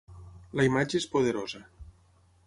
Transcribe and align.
La 0.59 0.63
imatge 0.69 1.01
és 1.01 1.05
poderosa. 1.15 1.61